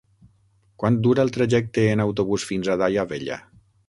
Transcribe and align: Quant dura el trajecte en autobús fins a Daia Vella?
Quant 0.83 0.95
dura 1.07 1.25
el 1.27 1.33
trajecte 1.35 1.83
en 1.89 2.01
autobús 2.05 2.47
fins 2.53 2.71
a 2.73 2.79
Daia 2.83 3.05
Vella? 3.13 3.39